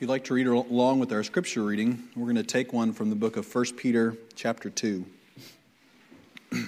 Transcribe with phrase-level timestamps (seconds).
[0.00, 2.94] If you'd like to read along with our scripture reading, we're going to take one
[2.94, 5.04] from the book of 1 Peter, chapter 2.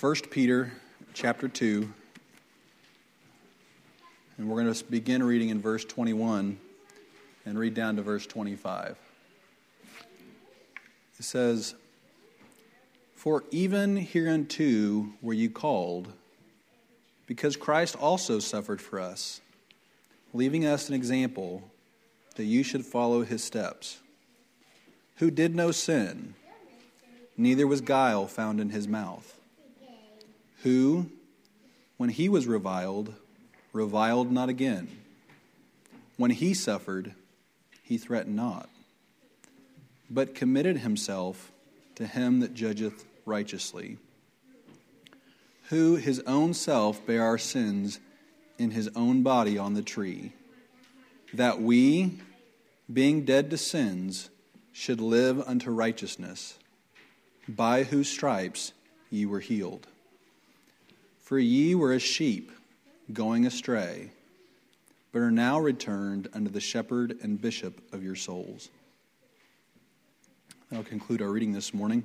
[0.00, 0.72] 1 Peter,
[1.12, 1.92] chapter 2,
[4.38, 6.58] and we're going to begin reading in verse 21
[7.44, 8.96] and read down to verse 25.
[11.18, 11.74] It says,
[13.14, 16.10] For even hereunto were you called,
[17.26, 19.42] because Christ also suffered for us,
[20.32, 21.68] leaving us an example
[22.34, 23.98] that you should follow his steps,
[25.16, 26.34] who did no sin,
[27.36, 29.38] neither was guile found in his mouth,
[30.62, 31.10] who,
[31.96, 33.14] when he was reviled,
[33.72, 34.88] reviled not again.
[36.16, 37.14] When he suffered,
[37.82, 38.68] he threatened not,
[40.10, 41.50] but committed himself
[41.96, 43.98] to him that judgeth righteously,
[45.70, 47.98] who his own self bare our sins
[48.58, 50.32] in his own body on the tree
[51.34, 52.18] that we,
[52.92, 54.30] being dead to sins,
[54.72, 56.58] should live unto righteousness,
[57.48, 58.72] by whose stripes
[59.10, 59.86] ye were healed.
[61.18, 62.50] For ye were as sheep
[63.12, 64.10] going astray,
[65.12, 68.70] but are now returned unto the shepherd and bishop of your souls.
[70.70, 72.04] That'll conclude our reading this morning.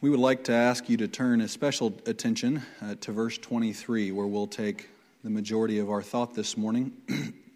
[0.00, 4.12] We would like to ask you to turn a special attention uh, to verse 23,
[4.12, 4.88] where we'll take
[5.24, 6.92] the majority of our thought this morning.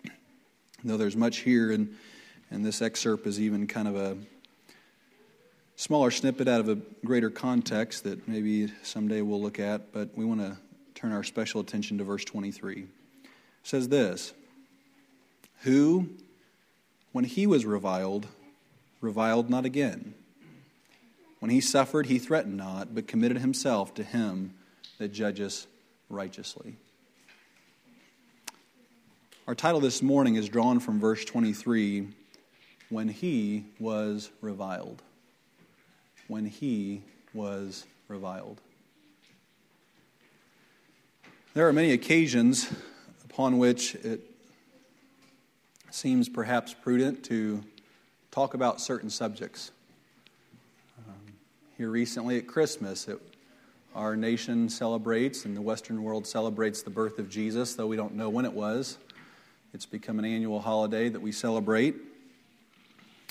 [0.84, 1.96] Though there's much here, and,
[2.50, 4.16] and this excerpt is even kind of a
[5.76, 10.24] smaller snippet out of a greater context that maybe someday we'll look at, but we
[10.24, 10.56] want to
[10.94, 12.80] turn our special attention to verse 23.
[12.80, 12.88] It
[13.62, 14.32] says this
[15.60, 16.08] Who,
[17.12, 18.26] when he was reviled,
[19.00, 20.14] reviled not again.
[21.38, 24.54] When he suffered, he threatened not, but committed himself to him
[24.98, 25.66] that judges
[26.08, 26.76] righteously.
[29.48, 32.06] Our title this morning is drawn from verse 23
[32.90, 35.02] when he was reviled.
[36.28, 37.02] When he
[37.34, 38.60] was reviled.
[41.54, 42.70] There are many occasions
[43.24, 44.20] upon which it
[45.90, 47.64] seems perhaps prudent to
[48.30, 49.72] talk about certain subjects.
[51.08, 51.14] Um,
[51.76, 53.18] here recently at Christmas, it,
[53.96, 58.14] our nation celebrates and the Western world celebrates the birth of Jesus, though we don't
[58.14, 58.98] know when it was.
[59.74, 61.96] It's become an annual holiday that we celebrate.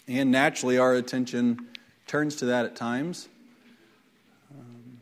[0.08, 1.68] And naturally, our attention
[2.08, 3.30] turns to that at times.
[4.52, 5.02] Um,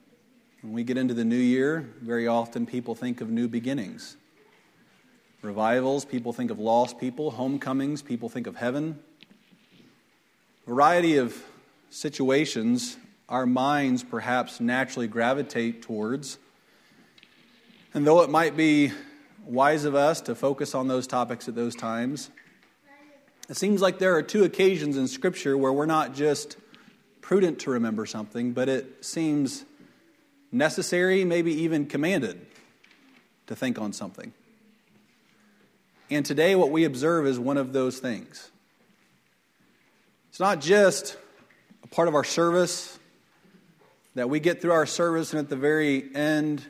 [0.62, 4.18] when we get into the new year, very often people think of new beginnings.
[5.42, 7.32] Revivals, people think of lost people.
[7.32, 9.00] Homecomings, people think of heaven.
[10.68, 11.42] Variety of
[11.90, 12.98] situations
[13.30, 16.40] our minds perhaps naturally gravitate towards.
[17.94, 18.92] And though it might be
[19.50, 22.30] wise of us to focus on those topics at those times.
[23.50, 26.58] It seems like there are two occasions in Scripture where we're not just
[27.22, 29.66] prudent to remember something, but it seems
[30.52, 32.46] necessary, maybe even commanded,
[33.48, 34.34] to think on something.
[36.12, 38.52] And today, what we observe is one of those things.
[40.30, 41.18] It's not just
[41.84, 42.98] a part of our service
[44.16, 46.66] that we get through our service, and at the very end,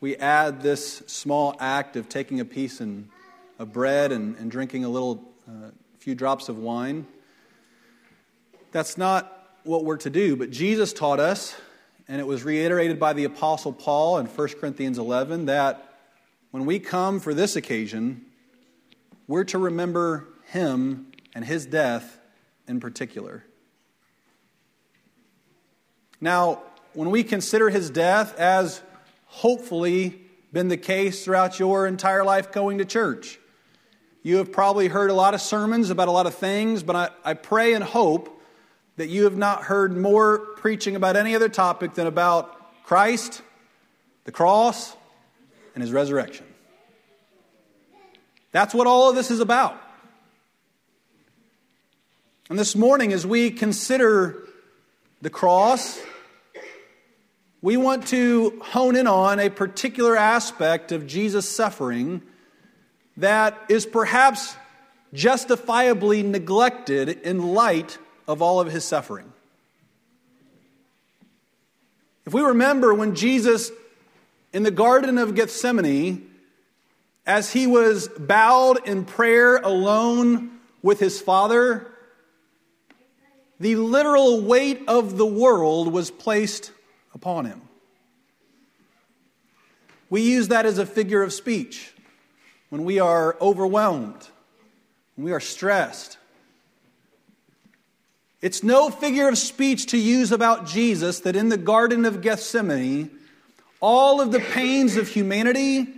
[0.00, 3.08] we add this small act of taking a piece and,
[3.58, 7.06] of bread and, and drinking a little uh, few drops of wine.
[8.72, 11.54] That's not what we're to do, but Jesus taught us,
[12.08, 15.98] and it was reiterated by the Apostle Paul in 1 Corinthians 11, that
[16.50, 18.24] when we come for this occasion,
[19.28, 22.18] we're to remember him and his death
[22.66, 23.44] in particular.
[26.22, 26.62] Now,
[26.94, 28.80] when we consider his death as
[29.30, 30.20] hopefully
[30.52, 33.38] been the case throughout your entire life going to church.
[34.22, 37.08] You have probably heard a lot of sermons about a lot of things, but I,
[37.24, 38.42] I pray and hope
[38.96, 43.40] that you have not heard more preaching about any other topic than about Christ,
[44.24, 44.94] the cross,
[45.74, 46.44] and his resurrection.
[48.52, 49.80] That's what all of this is about.
[52.50, 54.44] And this morning, as we consider
[55.22, 56.02] the cross
[57.62, 62.22] we want to hone in on a particular aspect of Jesus' suffering
[63.16, 64.56] that is perhaps
[65.12, 69.30] justifiably neglected in light of all of his suffering.
[72.24, 73.70] If we remember when Jesus
[74.52, 76.28] in the Garden of Gethsemane,
[77.26, 81.86] as he was bowed in prayer alone with his Father,
[83.60, 86.72] the literal weight of the world was placed
[87.14, 87.62] upon him.
[90.08, 91.92] We use that as a figure of speech
[92.68, 94.26] when we are overwhelmed
[95.20, 96.16] when We are stressed.
[98.40, 103.10] It's no figure of speech to use about Jesus that in the Garden of Gethsemane,
[103.80, 105.88] all of the pains of humanity,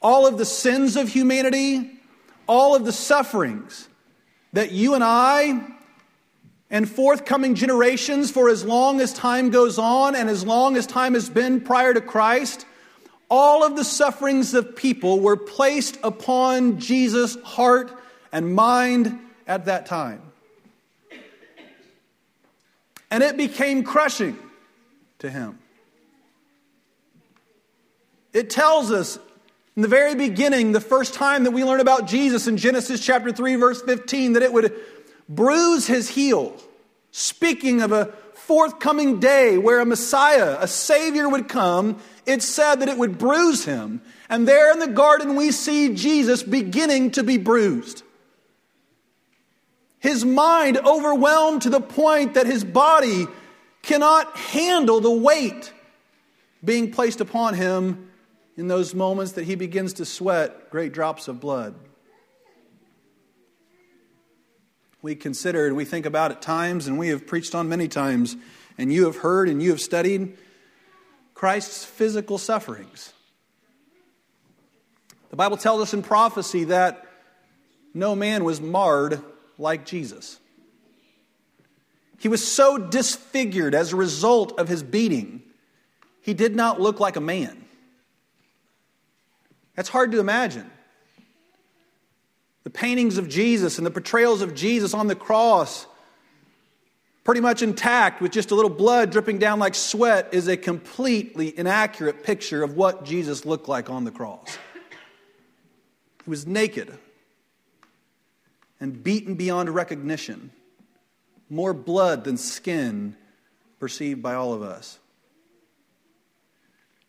[0.00, 2.00] all of the sins of humanity,
[2.48, 3.88] all of the sufferings
[4.54, 5.66] that you and I
[6.72, 11.12] and forthcoming generations, for as long as time goes on and as long as time
[11.12, 12.64] has been prior to Christ,
[13.30, 17.92] all of the sufferings of people were placed upon Jesus' heart
[18.32, 20.22] and mind at that time.
[23.10, 24.38] And it became crushing
[25.18, 25.58] to him.
[28.32, 29.18] It tells us
[29.76, 33.32] in the very beginning, the first time that we learn about Jesus in Genesis chapter
[33.32, 34.74] 3, verse 15, that it would
[35.34, 36.56] bruise his heel,
[37.10, 42.88] speaking of a forthcoming day where a Messiah, a Savior would come it said that
[42.88, 44.00] it would bruise him.
[44.28, 48.02] And there in the garden, we see Jesus beginning to be bruised.
[49.98, 53.26] His mind overwhelmed to the point that his body
[53.82, 55.72] cannot handle the weight
[56.64, 58.10] being placed upon him
[58.56, 61.74] in those moments that he begins to sweat great drops of blood.
[65.02, 68.36] We consider and we think about at times, and we have preached on many times,
[68.78, 70.38] and you have heard and you have studied
[71.34, 73.12] Christ's physical sufferings.
[75.30, 77.04] The Bible tells us in prophecy that
[77.94, 79.20] no man was marred
[79.58, 80.38] like Jesus.
[82.18, 85.42] He was so disfigured as a result of his beating,
[86.20, 87.64] he did not look like a man.
[89.74, 90.70] That's hard to imagine.
[92.64, 95.86] The paintings of Jesus and the portrayals of Jesus on the cross
[97.24, 101.56] pretty much intact with just a little blood dripping down like sweat is a completely
[101.56, 104.58] inaccurate picture of what Jesus looked like on the cross.
[106.24, 106.96] He was naked
[108.80, 110.50] and beaten beyond recognition,
[111.48, 113.16] more blood than skin
[113.78, 114.98] perceived by all of us.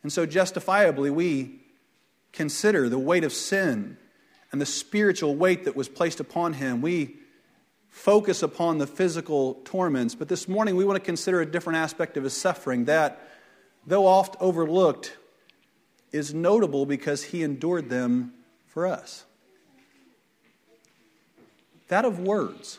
[0.01, 1.61] And so, justifiably, we
[2.31, 3.97] consider the weight of sin
[4.53, 6.81] and the spiritual weight that was placed upon him.
[6.81, 7.15] We
[7.89, 12.17] focus upon the physical torments, but this morning we want to consider a different aspect
[12.17, 13.27] of his suffering that,
[13.87, 15.17] though oft overlooked,
[16.11, 18.31] is notable because he endured them
[18.67, 19.25] for us.
[21.87, 22.77] That of words.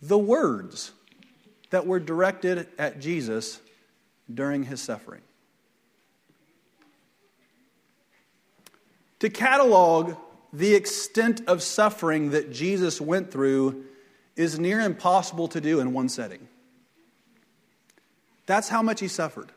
[0.00, 0.92] The words
[1.70, 3.60] that were directed at Jesus
[4.32, 5.22] during his suffering.
[9.20, 10.16] To catalog
[10.52, 13.84] the extent of suffering that Jesus went through
[14.36, 16.48] is near impossible to do in one setting.
[18.46, 19.50] That's how much he suffered.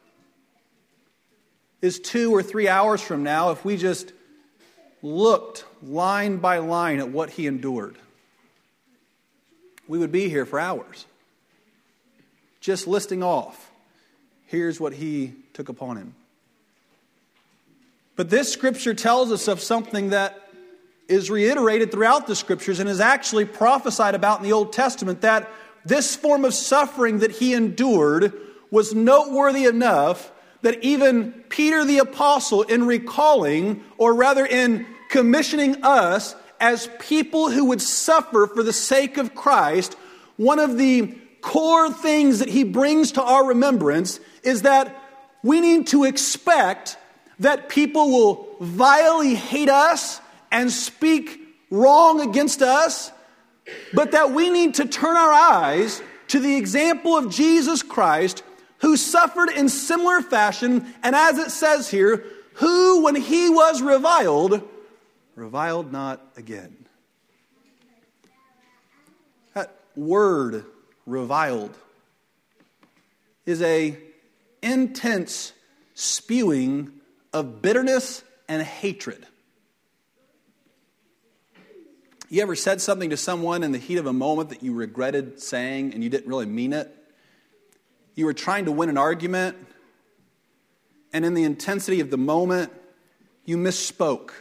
[1.81, 4.11] Is two or three hours from now, if we just
[5.01, 7.97] looked line by line at what he endured,
[9.87, 11.05] we would be here for hours.
[12.59, 13.69] Just listing off
[14.49, 16.15] here's what he took upon him.
[18.19, 20.49] But this scripture tells us of something that
[21.07, 25.49] is reiterated throughout the scriptures and is actually prophesied about in the Old Testament that
[25.85, 28.33] this form of suffering that he endured
[28.71, 30.33] was noteworthy enough
[30.63, 37.63] that even Peter the Apostle, in recalling, or rather in commissioning us as people who
[37.63, 39.95] would suffer for the sake of Christ,
[40.35, 44.93] one of the core things that he brings to our remembrance is that
[45.41, 46.97] we need to expect
[47.39, 50.19] that people will vilely hate us
[50.51, 53.11] and speak wrong against us,
[53.93, 58.43] but that we need to turn our eyes to the example of Jesus Christ,
[58.79, 64.61] who suffered in similar fashion, and as it says here, who, when he was reviled,
[65.35, 66.75] reviled not again.
[69.53, 70.65] That word,
[71.05, 71.77] reviled,
[73.45, 73.97] is a
[74.61, 75.53] intense
[75.93, 76.98] spewing
[77.33, 79.25] of bitterness and hatred.
[82.29, 85.41] You ever said something to someone in the heat of a moment that you regretted
[85.41, 86.95] saying and you didn't really mean it?
[88.13, 89.55] You were trying to win an argument,
[91.11, 92.71] and in the intensity of the moment,
[93.45, 94.31] you misspoke.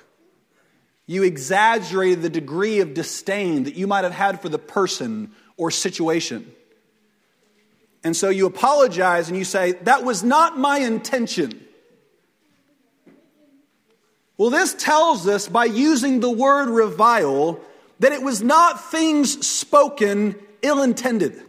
[1.06, 5.70] You exaggerated the degree of disdain that you might have had for the person or
[5.70, 6.52] situation.
[8.04, 11.64] And so you apologize and you say, That was not my intention.
[14.38, 17.60] Well, this tells us by using the word revile
[17.98, 21.42] that it was not things spoken ill intended.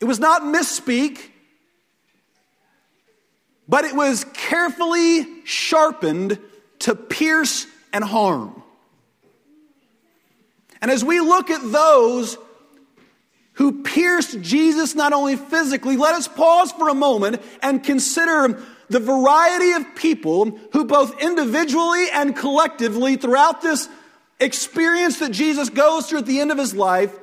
[0.00, 1.20] It was not misspeak,
[3.68, 6.38] but it was carefully sharpened
[6.80, 8.62] to pierce and harm.
[10.80, 12.38] And as we look at those
[13.54, 19.00] who pierced Jesus not only physically, let us pause for a moment and consider the
[19.00, 23.88] variety of people who, both individually and collectively, throughout this
[24.40, 27.16] experience that Jesus goes through at the end of his life,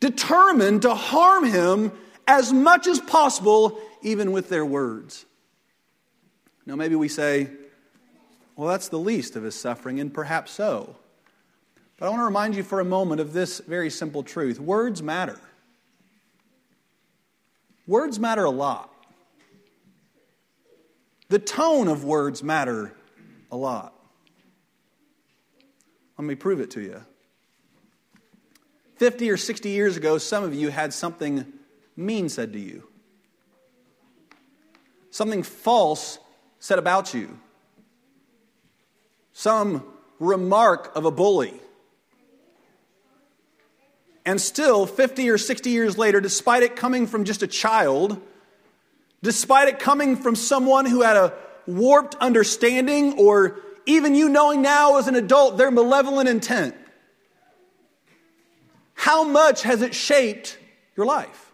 [0.00, 1.92] determined to harm him
[2.26, 5.24] as much as possible, even with their words.
[6.66, 7.48] Now, maybe we say,
[8.56, 10.96] well, that's the least of his suffering, and perhaps so.
[11.98, 15.02] But I want to remind you for a moment of this very simple truth words
[15.02, 15.40] matter.
[17.86, 18.91] Words matter a lot.
[21.32, 22.92] The tone of words matter
[23.50, 23.94] a lot.
[26.18, 27.02] Let me prove it to you.
[28.96, 31.50] 50 or 60 years ago, some of you had something
[31.96, 32.86] mean said to you,
[35.10, 36.18] something false
[36.58, 37.40] said about you,
[39.32, 39.86] some
[40.18, 41.54] remark of a bully.
[44.26, 48.20] And still, 50 or 60 years later, despite it coming from just a child,
[49.22, 51.32] despite it coming from someone who had a
[51.66, 56.74] warped understanding, or even you knowing now as an adult their malevolent intent,
[58.94, 60.58] how much has it shaped
[60.96, 61.52] your life?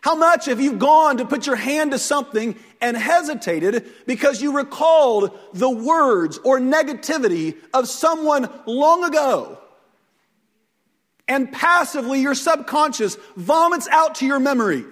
[0.00, 4.56] How much have you gone to put your hand to something and hesitated because you
[4.56, 9.58] recalled the words or negativity of someone long ago?
[11.26, 14.84] And passively, your subconscious vomits out to your memory.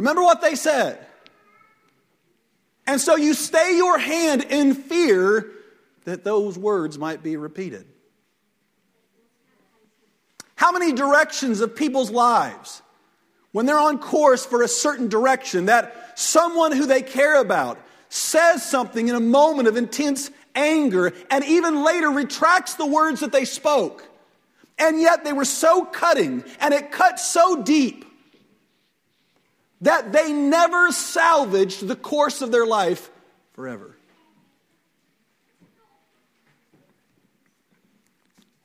[0.00, 0.98] Remember what they said.
[2.86, 5.50] And so you stay your hand in fear
[6.06, 7.84] that those words might be repeated.
[10.54, 12.80] How many directions of people's lives,
[13.52, 17.78] when they're on course for a certain direction, that someone who they care about
[18.08, 23.32] says something in a moment of intense anger and even later retracts the words that
[23.32, 24.08] they spoke?
[24.78, 28.06] And yet they were so cutting and it cut so deep
[29.80, 33.10] that they never salvaged the course of their life
[33.52, 33.96] forever.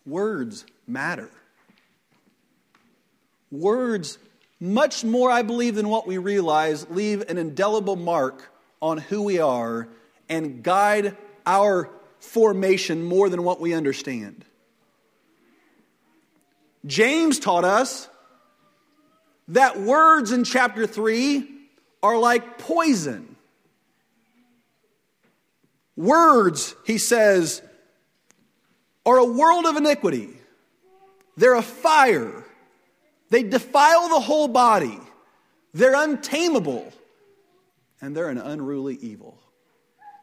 [0.05, 1.31] Words matter.
[3.51, 4.17] Words,
[4.59, 9.39] much more, I believe, than what we realize, leave an indelible mark on who we
[9.39, 9.87] are
[10.29, 14.45] and guide our formation more than what we understand.
[16.85, 18.09] James taught us
[19.49, 21.47] that words in chapter 3
[22.01, 23.35] are like poison.
[25.95, 27.61] Words, he says,
[29.05, 30.29] are a world of iniquity.
[31.37, 32.45] They're a fire
[33.29, 34.99] they defile the whole body.
[35.73, 36.91] They're untamable.
[38.01, 39.39] And they're an unruly evil.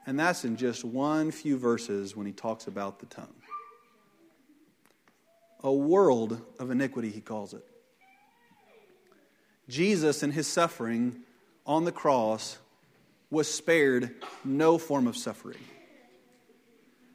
[0.07, 3.35] And that's in just one few verses when he talks about the tongue.
[5.63, 7.65] A world of iniquity, he calls it.
[9.69, 11.23] Jesus, in his suffering
[11.67, 12.59] on the cross,
[13.31, 14.15] was spared
[14.45, 15.59] no form of suffering.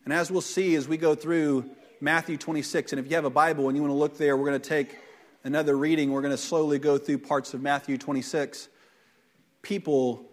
[0.05, 3.29] And as we'll see as we go through Matthew 26, and if you have a
[3.29, 4.97] Bible and you want to look there, we're going to take
[5.43, 8.69] another reading, we're going to slowly go through parts of Matthew 26.
[9.61, 10.25] People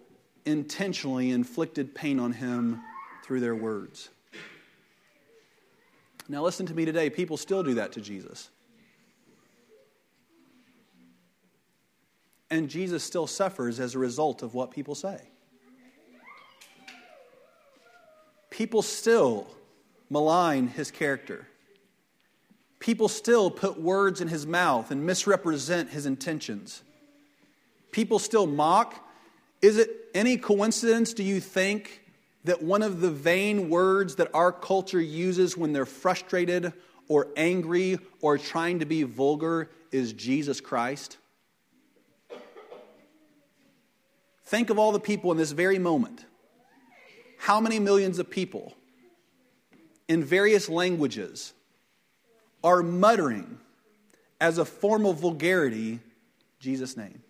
[0.45, 2.81] intentionally inflicted pain on him
[3.23, 4.09] through their words.
[6.27, 7.09] Now, listen to me today.
[7.09, 8.49] People still do that to Jesus.
[12.49, 15.19] And Jesus still suffers as a result of what people say.
[18.49, 19.47] People still
[20.09, 21.47] malign his character
[22.85, 26.83] people still put words in his mouth and misrepresent his intentions.
[27.91, 28.93] People still mock.
[29.59, 32.01] Is it any coincidence, do you think,
[32.43, 36.73] that one of the vain words that our culture uses when they're frustrated
[37.07, 41.17] or angry or trying to be vulgar is Jesus Christ?
[44.45, 46.25] Think of all the people in this very moment.
[47.37, 48.73] How many millions of people
[50.07, 51.53] in various languages
[52.63, 53.59] are muttering
[54.39, 55.99] as a form of vulgarity
[56.59, 57.21] Jesus' name.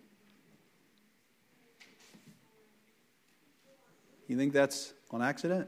[4.27, 5.67] You think that's on accident?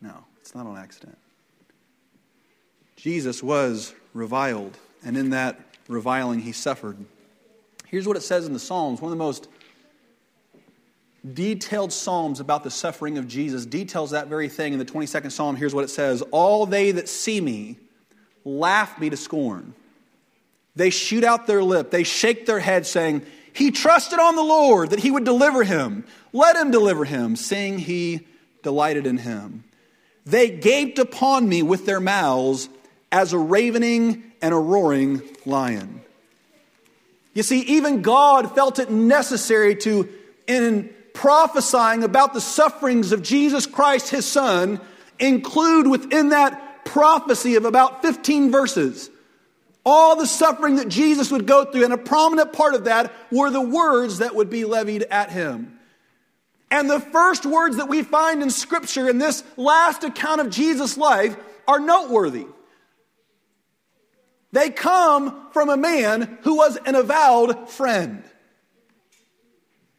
[0.00, 1.18] No, it's not on accident.
[2.96, 6.96] Jesus was reviled, and in that reviling, he suffered.
[7.86, 9.48] Here's what it says in the Psalms one of the most
[11.32, 14.74] detailed psalms about the suffering of Jesus details that very thing.
[14.74, 17.78] In the 22nd psalm, here's what it says All they that see me
[18.44, 19.74] laugh me to scorn.
[20.76, 24.90] They shoot out their lip, they shake their head, saying, He trusted on the Lord
[24.90, 26.04] that he would deliver him.
[26.32, 28.26] Let him deliver him, saying he
[28.62, 29.64] delighted in him.
[30.26, 32.68] They gaped upon me with their mouths
[33.12, 36.00] as a ravening and a roaring lion.
[37.34, 40.08] You see, even God felt it necessary to,
[40.46, 44.80] in prophesying about the sufferings of Jesus Christ, his son,
[45.18, 49.10] include within that prophecy of about 15 verses
[49.84, 53.50] all the suffering that Jesus would go through, and a prominent part of that were
[53.50, 55.78] the words that would be levied at him.
[56.70, 60.96] And the first words that we find in Scripture in this last account of Jesus'
[60.96, 61.36] life
[61.68, 62.46] are noteworthy.
[64.54, 68.22] They come from a man who was an avowed friend.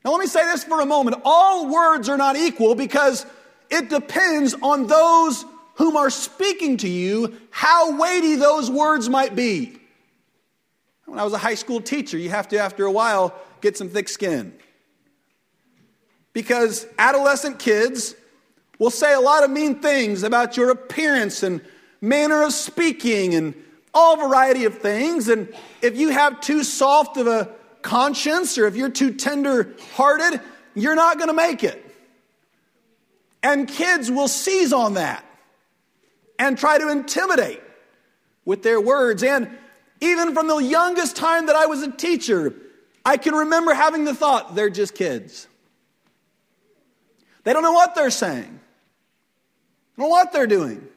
[0.03, 1.21] Now, let me say this for a moment.
[1.25, 3.25] All words are not equal because
[3.69, 5.43] it depends on those
[5.73, 9.77] whom are speaking to you how weighty those words might be.
[11.03, 13.89] When I was a high school teacher, you have to, after a while, get some
[13.89, 14.53] thick skin.
[16.31, 18.15] Because adolescent kids
[18.79, 21.59] will say a lot of mean things about your appearance and
[21.99, 23.53] manner of speaking and
[23.95, 25.29] all variety of things.
[25.29, 27.49] And if you have too soft of a
[27.81, 30.41] conscience or if you're too tender hearted,
[30.75, 31.81] you're not going to make it.
[33.41, 35.23] And kids will seize on that
[36.37, 37.61] and try to intimidate
[38.43, 39.23] with their words.
[39.23, 39.49] And
[40.01, 42.53] even from the youngest time that I was a teacher,
[43.05, 45.47] I can remember having the thought, they're just kids.
[47.43, 48.59] They don't know what they're saying,
[49.95, 50.87] they don't know what they're doing.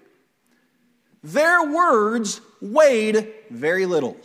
[1.22, 4.16] Their words weighed very little.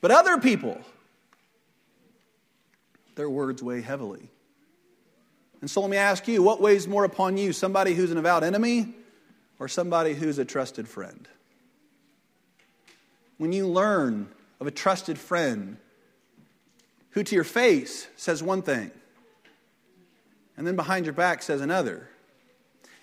[0.00, 0.80] But other people,
[3.16, 4.28] their words weigh heavily.
[5.60, 8.42] And so let me ask you what weighs more upon you, somebody who's an avowed
[8.42, 8.94] enemy
[9.58, 11.28] or somebody who's a trusted friend?
[13.36, 14.28] When you learn
[14.58, 15.76] of a trusted friend
[17.10, 18.90] who to your face says one thing
[20.56, 22.08] and then behind your back says another,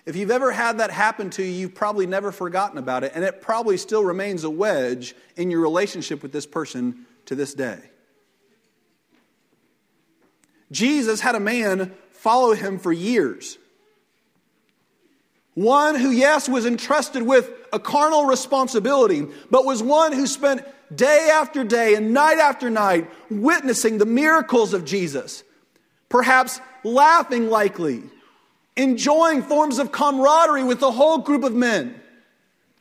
[0.08, 3.22] if you've ever had that happen to you, you've probably never forgotten about it, and
[3.22, 7.78] it probably still remains a wedge in your relationship with this person to this day.
[10.72, 13.58] Jesus had a man follow him for years.
[15.52, 20.64] One who, yes, was entrusted with a carnal responsibility, but was one who spent
[20.96, 25.44] day after day and night after night witnessing the miracles of Jesus,
[26.08, 28.04] perhaps laughing likely
[28.78, 32.00] enjoying forms of camaraderie with the whole group of men.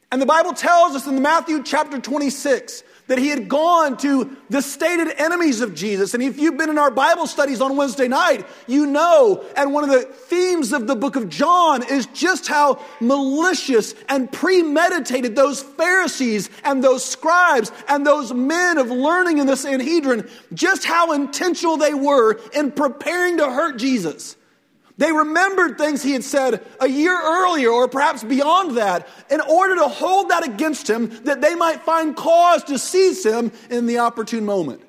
[0.10, 4.62] And the Bible tells us in Matthew chapter 26 that he had gone to the
[4.62, 6.14] stated enemies of Jesus.
[6.14, 9.84] And if you've been in our Bible studies on Wednesday night, you know, and one
[9.84, 15.62] of the themes of the book of John is just how malicious and premeditated those
[15.62, 21.76] Pharisees and those scribes and those men of learning in the Sanhedrin, just how intentional
[21.76, 24.37] they were in preparing to hurt Jesus.
[24.98, 29.76] They remembered things he had said a year earlier or perhaps beyond that in order
[29.76, 34.00] to hold that against him that they might find cause to seize him in the
[34.00, 34.82] opportune moment.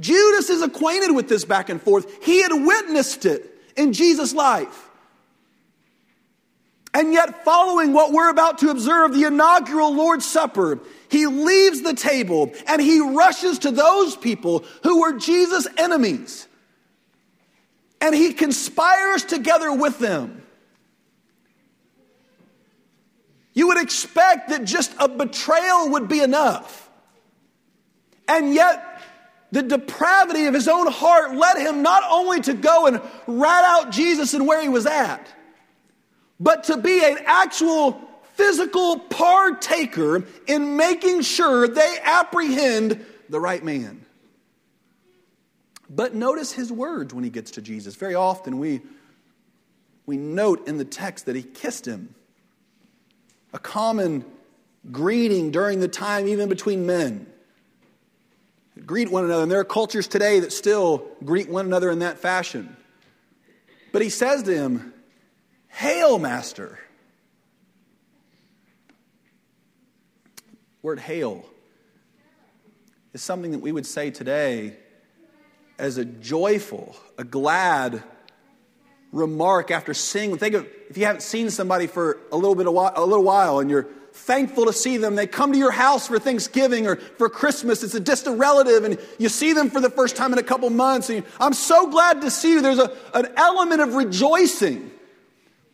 [0.00, 2.22] Judas is acquainted with this back and forth.
[2.22, 4.88] He had witnessed it in Jesus' life.
[6.92, 11.94] And yet, following what we're about to observe, the inaugural Lord's Supper, he leaves the
[11.94, 16.48] table and he rushes to those people who were Jesus' enemies
[18.00, 20.42] and he conspires together with them.
[23.52, 26.88] You would expect that just a betrayal would be enough.
[28.28, 29.02] And yet,
[29.50, 33.90] the depravity of his own heart led him not only to go and rat out
[33.90, 35.26] Jesus and where he was at,
[36.38, 38.00] but to be an actual
[38.34, 44.06] physical partaker in making sure they apprehend the right man.
[45.90, 47.96] But notice his words when he gets to Jesus.
[47.96, 48.80] Very often we,
[50.06, 52.14] we note in the text that he kissed him.
[53.52, 54.24] A common
[54.92, 57.26] greeting during the time, even between men.
[58.86, 59.42] Greet one another.
[59.42, 62.76] And there are cultures today that still greet one another in that fashion.
[63.92, 64.94] But he says to him,
[65.68, 66.78] Hail, Master.
[70.82, 71.44] Word hail
[73.12, 74.76] is something that we would say today
[75.80, 78.02] as a joyful, a glad
[79.12, 80.36] remark after seeing.
[80.36, 83.58] Think of if you haven't seen somebody for a little bit of a little while
[83.58, 85.14] and you're thankful to see them.
[85.14, 87.82] They come to your house for Thanksgiving or for Christmas.
[87.82, 90.68] It's a distant relative, and you see them for the first time in a couple
[90.68, 91.10] months.
[91.10, 92.60] And I'm so glad to see you.
[92.60, 94.90] There's a, an element of rejoicing,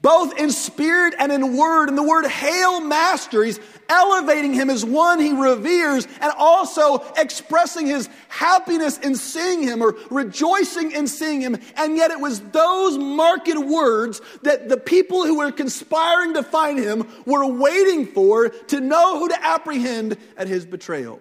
[0.03, 1.89] both in spirit and in word.
[1.89, 3.59] And the word "Hail, Master," he's
[3.89, 9.97] elevating him as one he reveres, and also expressing his happiness in seeing him or
[10.11, 11.57] rejoicing in seeing him.
[11.77, 16.79] And yet it was those marked words that the people who were conspiring to find
[16.79, 21.21] him were waiting for to know who to apprehend at his betrayal.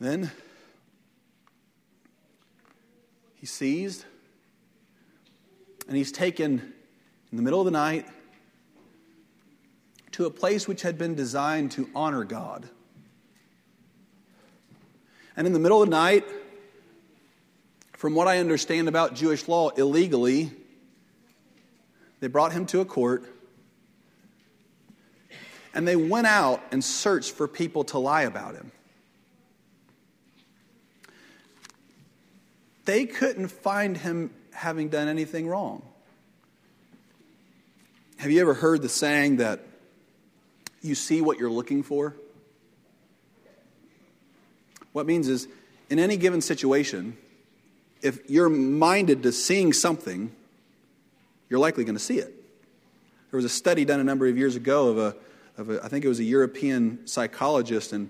[0.00, 0.30] Then
[3.34, 4.04] he's seized
[5.86, 6.74] and he's taken
[7.32, 8.06] in the middle of the night
[10.12, 12.68] to a place which had been designed to honor God.
[15.34, 16.26] And in the middle of the night,
[17.96, 20.50] from what I understand about Jewish law, illegally,
[22.20, 23.24] they brought him to a court
[25.74, 28.70] and they went out and searched for people to lie about him.
[32.84, 35.82] They couldn't find him having done anything wrong.
[38.22, 39.62] Have you ever heard the saying that
[40.80, 42.14] you see what you're looking for?
[44.92, 45.48] What it means is,
[45.90, 47.16] in any given situation,
[48.00, 50.30] if you're minded to seeing something,
[51.50, 52.32] you're likely going to see it.
[53.32, 55.16] There was a study done a number of years ago of a,
[55.58, 58.08] of a, I think it was a European psychologist, and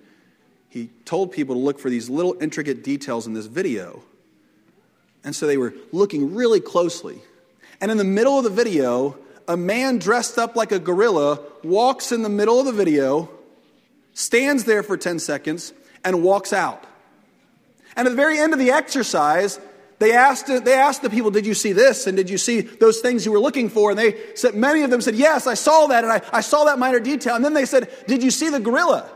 [0.69, 4.03] he told people to look for these little intricate details in this video.
[5.25, 7.23] And so they were looking really closely.
[7.81, 9.17] And in the middle of the video,
[9.53, 13.29] a man dressed up like a gorilla walks in the middle of the video,
[14.15, 16.83] stands there for 10 seconds, and walks out.
[17.95, 19.61] And at the very end of the exercise,
[19.99, 22.07] they asked, they asked the people, Did you see this?
[22.07, 23.91] And did you see those things you were looking for?
[23.91, 26.65] And they said, Many of them said, Yes, I saw that, and I, I saw
[26.65, 27.35] that minor detail.
[27.35, 29.07] And then they said, Did you see the gorilla?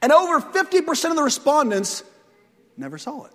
[0.00, 2.02] And over 50% of the respondents
[2.76, 3.32] never saw it.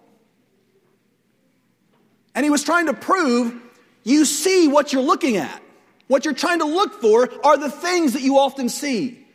[2.34, 3.62] And he was trying to prove
[4.04, 5.62] you see what you're looking at.
[6.08, 9.26] What you're trying to look for are the things that you often see.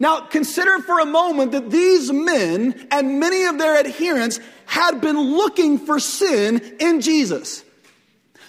[0.00, 5.18] Now, consider for a moment that these men and many of their adherents had been
[5.18, 7.64] looking for sin in Jesus.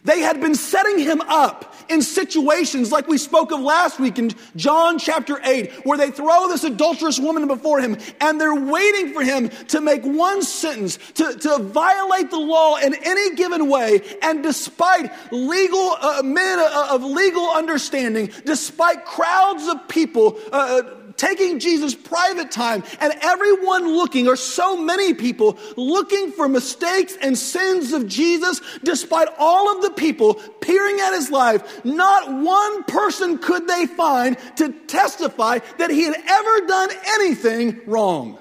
[0.04, 4.32] They had been setting him up in situations like we spoke of last week in
[4.56, 9.24] John chapter 8, where they throw this adulterous woman before him and they're waiting for
[9.24, 14.02] him to make one sentence, to, to violate the law in any given way.
[14.22, 20.82] And despite legal uh, men uh, of legal understanding, despite crowds of people, uh,
[21.18, 27.38] taking Jesus' private time and everyone looking, or so many people looking for mistakes and
[27.38, 33.38] sins of Jesus, despite all of the people peering at his life, not one person
[33.38, 38.38] could they find to testify that he had ever done anything wrong.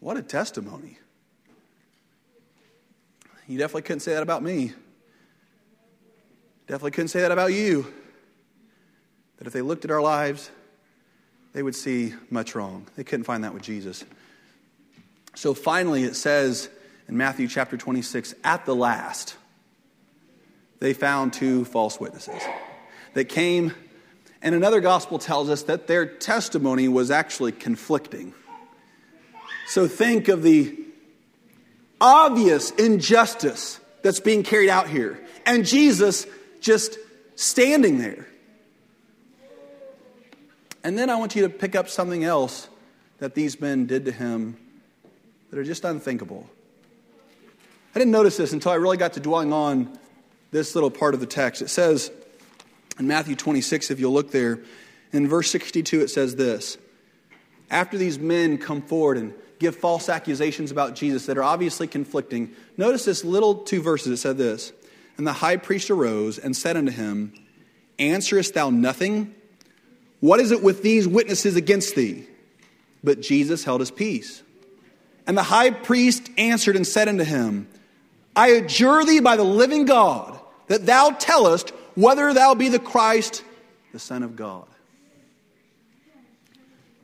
[0.00, 0.98] What a testimony.
[3.48, 4.72] You definitely couldn't say that about me.
[6.66, 7.86] Definitely couldn't say that about you.
[9.38, 10.50] That if they looked at our lives,
[11.56, 12.86] they would see much wrong.
[12.96, 14.04] They couldn't find that with Jesus.
[15.34, 16.68] So finally, it says
[17.08, 19.38] in Matthew chapter 26, at the last,
[20.80, 22.42] they found two false witnesses
[23.14, 23.72] that came,
[24.42, 28.34] and another gospel tells us that their testimony was actually conflicting.
[29.66, 30.78] So think of the
[32.02, 36.26] obvious injustice that's being carried out here, and Jesus
[36.60, 36.98] just
[37.34, 38.26] standing there.
[40.86, 42.68] And then I want you to pick up something else
[43.18, 44.56] that these men did to him
[45.50, 46.48] that are just unthinkable.
[47.92, 49.98] I didn't notice this until I really got to dwelling on
[50.52, 51.60] this little part of the text.
[51.60, 52.12] It says
[53.00, 54.60] in Matthew 26, if you'll look there,
[55.12, 56.78] in verse 62, it says this
[57.68, 62.54] After these men come forward and give false accusations about Jesus that are obviously conflicting,
[62.76, 64.12] notice this little two verses.
[64.12, 64.72] It said this
[65.18, 67.32] And the high priest arose and said unto him,
[67.98, 69.34] Answerest thou nothing?
[70.20, 72.26] What is it with these witnesses against thee?
[73.04, 74.42] But Jesus held his peace.
[75.26, 77.68] And the high priest answered and said unto him,
[78.34, 83.42] I adjure thee by the living God that thou tellest whether thou be the Christ,
[83.92, 84.66] the Son of God.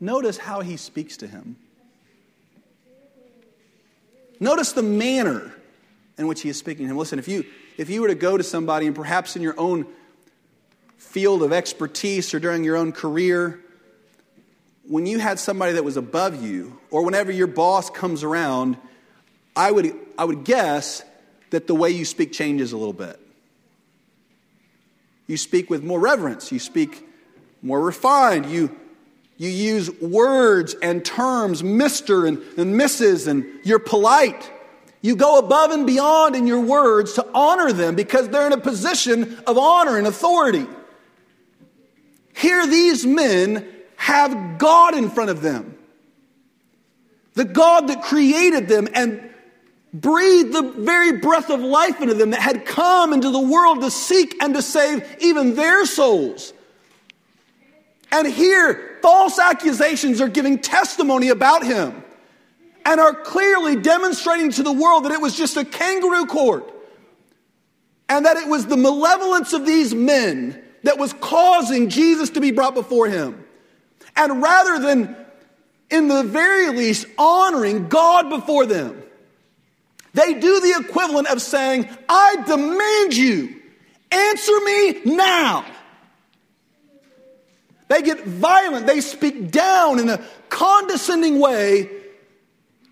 [0.01, 1.57] Notice how he speaks to him.
[4.41, 5.55] Notice the manner
[6.19, 6.99] in which he is speaking to him.
[6.99, 7.45] Listen, if you,
[7.79, 9.87] if you were to go to somebody and perhaps in your own
[11.03, 13.61] field of expertise or during your own career,
[14.87, 18.77] when you had somebody that was above you, or whenever your boss comes around,
[19.55, 21.03] I would, I would guess
[21.51, 23.21] that the way you speak changes a little bit.
[25.27, 27.07] You speak with more reverence, you speak
[27.63, 28.75] more refined, you,
[29.37, 32.27] you use words and terms, Mr.
[32.27, 34.51] and, and Mrs., and you're polite.
[35.01, 38.61] You go above and beyond in your words to honor them because they're in a
[38.61, 40.67] position of honor and authority.
[42.33, 45.79] Here, these men have God in front of them.
[47.35, 49.31] The God that created them and
[49.95, 53.91] breathed the very breath of life into them that had come into the world to
[53.91, 56.53] seek and to save even their souls.
[58.11, 62.03] And here, false accusations are giving testimony about him
[62.85, 66.71] and are clearly demonstrating to the world that it was just a kangaroo court
[68.09, 72.51] and that it was the malevolence of these men that was causing Jesus to be
[72.51, 73.45] brought before him.
[74.17, 75.17] And rather than,
[75.91, 79.03] in the very least, honoring God before them,
[80.15, 83.61] they do the equivalent of saying, I demand you,
[84.11, 85.65] answer me now.
[87.89, 91.91] They get violent, they speak down in a condescending way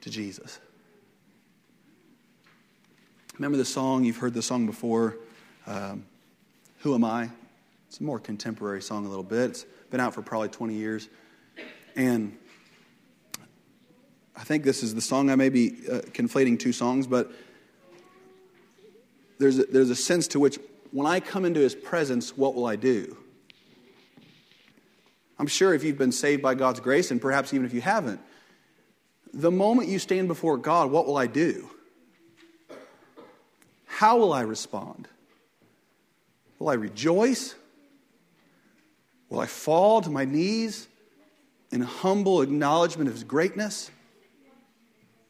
[0.03, 0.59] to Jesus.
[3.35, 4.05] Remember the song?
[4.05, 5.17] You've heard the song before.
[5.67, 6.05] Um,
[6.81, 7.31] Who am I?
[7.91, 9.51] It's a more contemporary song, a little bit.
[9.51, 11.09] It's been out for probably 20 years.
[11.97, 12.39] And
[14.37, 15.29] I think this is the song.
[15.29, 17.33] I may be uh, conflating two songs, but
[19.41, 20.61] there's a, there's a sense to which
[20.93, 23.17] when I come into his presence, what will I do?
[25.41, 28.21] I'm sure if you've been saved by God's grace, and perhaps even if you haven't,
[29.35, 31.69] the moment you stand before God, what will I do?
[33.87, 35.09] How will I respond?
[36.61, 37.57] Will I rejoice?
[39.31, 40.89] Will I fall to my knees
[41.71, 43.91] in humble acknowledgement of His greatness?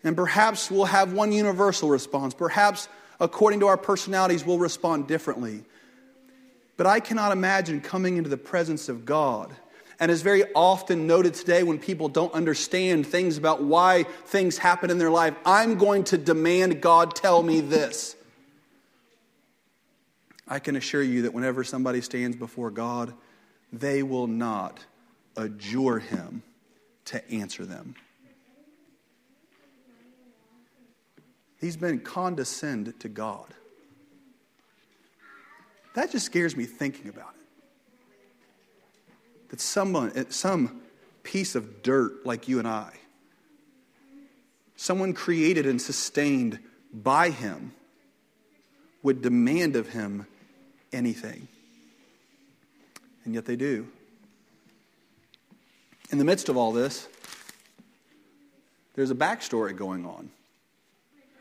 [0.02, 2.32] And perhaps we'll have one universal response.
[2.32, 2.88] Perhaps,
[3.20, 5.62] according to our personalities, we'll respond differently.
[6.78, 9.54] But I cannot imagine coming into the presence of God
[9.98, 14.88] and is very often noted today when people don't understand things about why things happen
[14.88, 15.34] in their life.
[15.44, 18.16] I'm going to demand God tell me this.
[20.48, 23.12] I can assure you that whenever somebody stands before God,
[23.72, 24.84] they will not
[25.36, 26.42] adjure him
[27.06, 27.94] to answer them.
[31.60, 33.46] These men condescend to God.
[35.94, 37.40] That just scares me thinking about it
[39.50, 40.80] that someone, eh, some
[41.22, 42.92] piece of dirt like you and I,
[44.76, 46.58] someone created and sustained
[46.92, 47.72] by him,
[49.02, 50.26] would demand of him
[50.92, 51.48] anything.
[53.30, 53.86] And yet they do.
[56.10, 57.06] In the midst of all this,
[58.96, 60.30] there's a backstory going on.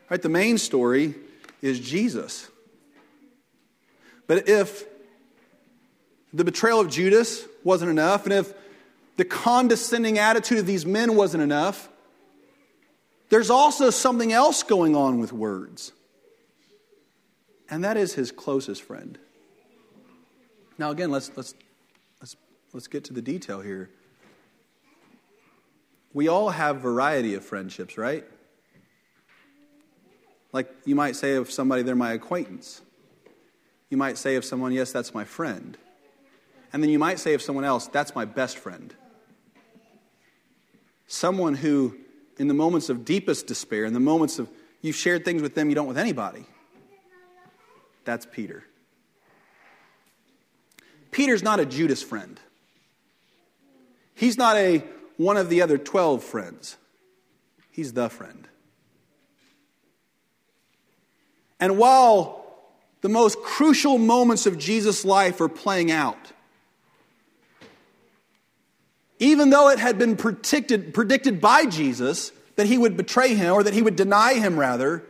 [0.08, 1.16] Right, the main story
[1.60, 2.48] is Jesus.
[4.28, 4.84] But if
[6.32, 8.54] the betrayal of Judas wasn't enough, and if
[9.16, 11.88] the condescending attitude of these men wasn't enough,
[13.30, 15.90] there's also something else going on with words.
[17.68, 19.18] And that is his closest friend.
[20.78, 21.52] Now again, let's let's
[22.72, 23.90] let's get to the detail here.
[26.12, 28.24] We all have variety of friendships, right?
[30.52, 32.82] Like you might say of somebody they're my acquaintance.
[33.88, 35.76] You might say of someone, yes, that's my friend.
[36.72, 38.94] And then you might say of someone else, that's my best friend.
[41.06, 41.96] Someone who,
[42.38, 44.48] in the moments of deepest despair, in the moments of
[44.80, 46.44] you've shared things with them you don't with anybody,
[48.04, 48.64] that's Peter.
[51.10, 52.40] Peter's not a Judas friend.
[54.20, 54.84] He's not a
[55.16, 56.76] one of the other 12 friends.
[57.70, 58.46] He's the friend.
[61.58, 62.44] And while
[63.00, 66.32] the most crucial moments of Jesus' life are playing out,
[69.18, 73.62] even though it had been predicted, predicted by Jesus that he would betray him, or
[73.62, 75.02] that he would deny him, rather,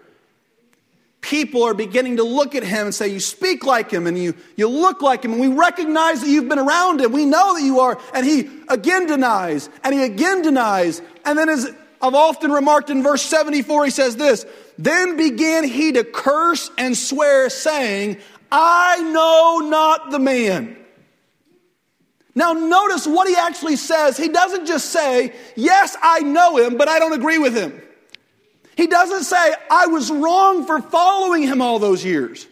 [1.21, 4.35] people are beginning to look at him and say, You speak like him, and you,
[4.57, 7.13] you look like him, and we recognize that you've been around him.
[7.13, 7.99] We know that you are.
[8.15, 11.03] And he again denies, and he again denies.
[11.25, 11.71] And then, as
[12.03, 14.47] I've often remarked in verse 74, he says this
[14.79, 18.19] Then began he to curse and swear, saying,
[18.51, 20.77] I know not the man.
[22.35, 24.17] Now, notice what he actually says.
[24.17, 27.81] He doesn't just say, Yes, I know him, but I don't agree with him.
[28.81, 32.47] He doesn't say, I was wrong for following him all those years.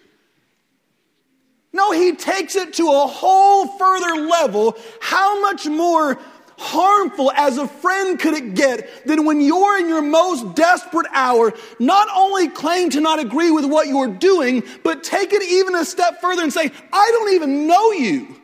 [1.72, 4.76] No, he takes it to a whole further level.
[5.00, 6.18] How much more
[6.58, 11.54] harmful as a friend could it get than when you're in your most desperate hour,
[11.78, 15.84] not only claim to not agree with what you're doing, but take it even a
[15.86, 18.36] step further and say, I don't even know you.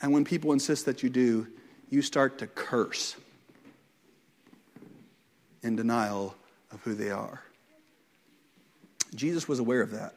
[0.00, 1.48] And when people insist that you do,
[1.90, 3.16] you start to curse
[5.64, 6.36] in denial
[6.76, 7.42] of who they are.
[9.14, 10.14] Jesus was aware of that.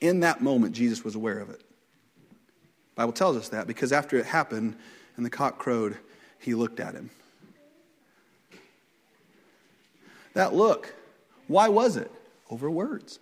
[0.00, 1.58] In that moment, Jesus was aware of it.
[1.58, 4.76] The Bible tells us that because after it happened
[5.16, 5.98] and the cock crowed,
[6.38, 7.10] he looked at him.
[10.32, 10.94] That look,
[11.48, 12.10] why was it?
[12.50, 13.18] Over words.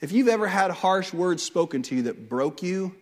[0.00, 2.94] If you've ever had harsh words spoken to you that broke you,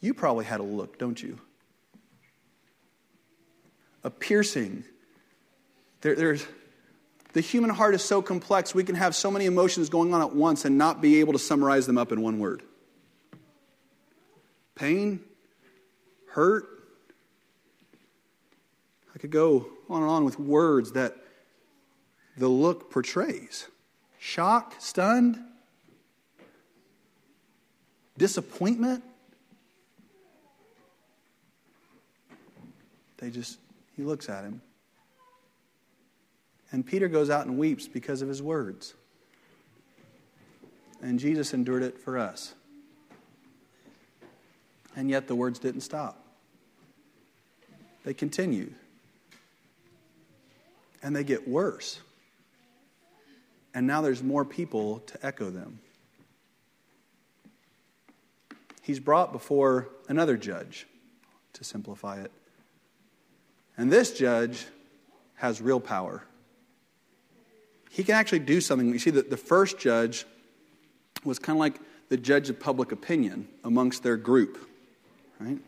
[0.00, 1.38] you probably had a look, don't you?
[4.06, 4.84] A piercing.
[6.00, 6.46] There, there's,
[7.32, 10.32] the human heart is so complex, we can have so many emotions going on at
[10.32, 12.62] once and not be able to summarize them up in one word
[14.76, 15.20] pain,
[16.28, 16.66] hurt.
[19.12, 21.16] I could go on and on with words that
[22.36, 23.66] the look portrays
[24.20, 25.38] shock, stunned,
[28.16, 29.02] disappointment.
[33.16, 33.58] They just,
[33.96, 34.60] he looks at him.
[36.70, 38.94] And Peter goes out and weeps because of his words.
[41.00, 42.54] And Jesus endured it for us.
[44.94, 46.22] And yet the words didn't stop,
[48.04, 48.74] they continued.
[51.02, 52.00] And they get worse.
[53.74, 55.78] And now there's more people to echo them.
[58.82, 60.86] He's brought before another judge,
[61.52, 62.32] to simplify it.
[63.78, 64.66] And this judge
[65.34, 66.22] has real power.
[67.90, 68.88] He can actually do something.
[68.88, 70.26] You see, that the first judge
[71.24, 74.58] was kind of like the judge of public opinion amongst their group,
[75.40, 75.58] right?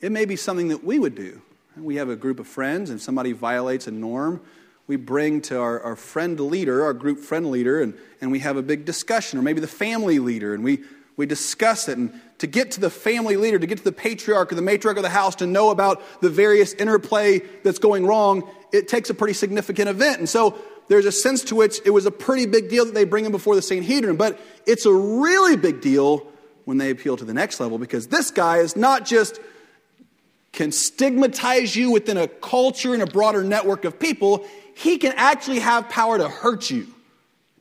[0.00, 1.42] It may be something that we would do.
[1.76, 4.42] We have a group of friends, and somebody violates a norm.
[4.86, 8.56] We bring to our, our friend leader, our group friend leader, and, and we have
[8.56, 10.80] a big discussion, or maybe the family leader, and we,
[11.16, 11.98] we discuss it.
[11.98, 14.96] And to get to the family leader, to get to the patriarch or the matriarch
[14.96, 19.14] of the house, to know about the various interplay that's going wrong, it takes a
[19.14, 20.18] pretty significant event.
[20.18, 23.04] And so there's a sense to which it was a pretty big deal that they
[23.04, 26.26] bring him before the Sanhedrin, but it's a really big deal
[26.64, 29.40] when they appeal to the next level because this guy is not just
[30.52, 35.58] can stigmatize you within a culture and a broader network of people, he can actually
[35.60, 36.86] have power to hurt you,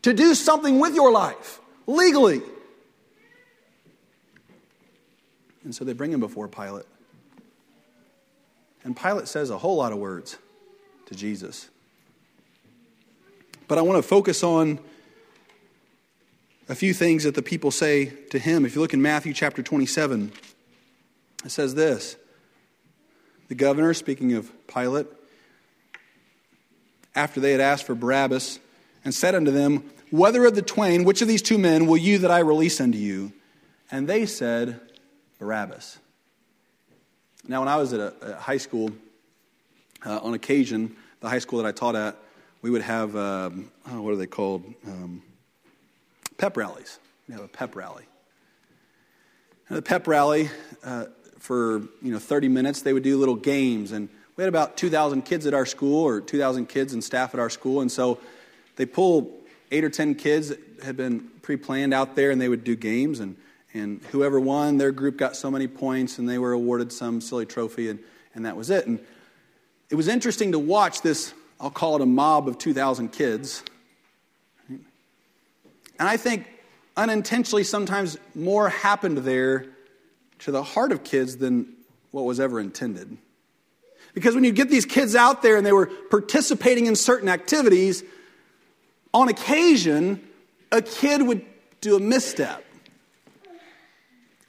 [0.02, 2.42] to do something with your life legally.
[5.64, 6.86] And so they bring him before Pilate.
[8.84, 10.38] And Pilate says a whole lot of words
[11.08, 11.70] to Jesus.
[13.68, 14.80] But I want to focus on
[16.68, 18.66] a few things that the people say to him.
[18.66, 20.32] If you look in Matthew chapter 27,
[21.46, 22.16] it says this
[23.50, 25.08] The governor, speaking of Pilate,
[27.16, 28.60] after they had asked for Barabbas,
[29.04, 32.20] and said unto them, Whether of the twain, which of these two men will you
[32.20, 33.34] that I release unto you?
[33.90, 34.80] And they said,
[35.42, 35.98] Barabbas.
[37.48, 38.92] Now, when I was at a, high school,
[40.06, 42.16] uh, on occasion, the high school that I taught at,
[42.62, 44.64] we would have, um, oh, what are they called?
[44.86, 45.24] Um,
[46.38, 47.00] pep rallies.
[47.28, 48.04] We have a pep rally.
[49.68, 50.52] And the pep rally,
[50.84, 51.06] uh,
[51.40, 53.94] for you know 30 minutes, they would do little games.
[53.94, 57.40] And we had about 2,000 kids at our school, or 2,000 kids and staff at
[57.40, 57.82] our school.
[57.82, 58.20] And so
[58.76, 59.32] they pull
[59.72, 62.76] eight or 10 kids that had been pre planned out there, and they would do
[62.76, 63.20] games.
[63.20, 63.38] And
[63.74, 67.46] and whoever won, their group got so many points, and they were awarded some silly
[67.46, 68.00] trophy, and,
[68.36, 68.86] and that was it.
[68.86, 69.00] And
[69.90, 73.64] it was interesting to watch this, I'll call it a mob of 2,000 kids.
[74.68, 74.80] And
[76.00, 76.48] I think
[76.98, 79.68] unintentionally, sometimes more happened there
[80.40, 81.74] to the heart of kids than
[82.12, 83.18] what was ever intended.
[84.14, 88.04] Because when you get these kids out there and they were participating in certain activities,
[89.14, 90.22] on occasion,
[90.72, 91.46] a kid would
[91.80, 92.66] do a misstep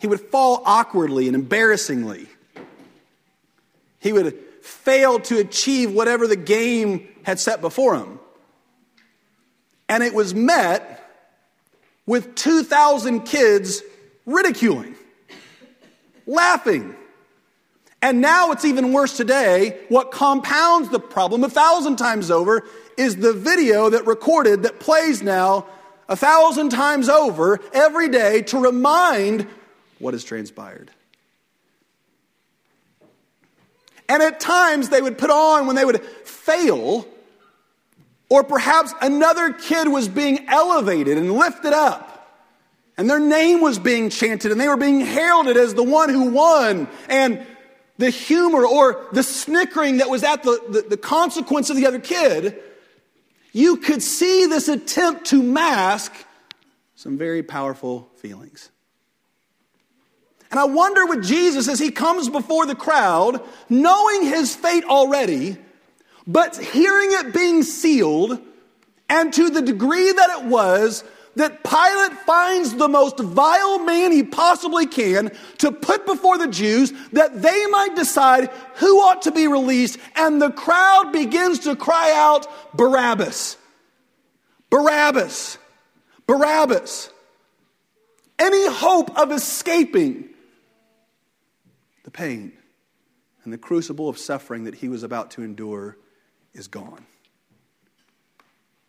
[0.03, 2.27] he would fall awkwardly and embarrassingly.
[4.01, 8.19] He would fail to achieve whatever the game had set before him.
[9.89, 11.09] And it was met
[12.05, 13.81] with 2,000 kids
[14.27, 14.97] ridiculing,
[16.27, 16.97] laughing.
[18.03, 19.79] And now it's even worse today.
[19.89, 22.65] What compounds the problem a thousand times over
[22.97, 25.67] is the video that recorded that plays now
[26.09, 29.47] a thousand times over every day to remind
[30.03, 30.91] what has transpired.
[34.09, 37.07] And at times they would put on when they would fail,
[38.29, 42.09] or perhaps another kid was being elevated and lifted up.
[42.99, 46.31] And their name was being chanted, and they were being heralded as the one who
[46.31, 46.89] won.
[47.09, 47.47] And
[47.97, 52.01] the humor or the snickering that was at the, the, the consequence of the other
[52.01, 52.61] kid,
[53.53, 56.13] you could see this attempt to mask
[56.97, 58.69] some very powerful feelings.
[60.53, 65.57] And I wonder with Jesus as he comes before the crowd, knowing his fate already,
[66.27, 68.41] But hearing it being sealed,
[69.09, 74.23] and to the degree that it was, that Pilate finds the most vile man he
[74.23, 79.49] possibly can to put before the Jews that they might decide who ought to be
[79.49, 79.99] released.
[80.15, 82.47] And the crowd begins to cry out,
[82.77, 83.57] Barabbas,
[84.71, 85.59] Barabbas,
[86.27, 87.11] Barabbas.
[88.39, 90.29] Any hope of escaping
[92.13, 92.53] pain
[93.45, 95.97] and the crucible of suffering that he was about to endure
[96.55, 97.07] is gone.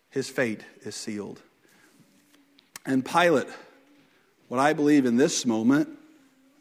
[0.10, 1.42] His fate is sealed.
[2.86, 3.48] And Pilate,
[4.48, 5.90] what I believe in this moment,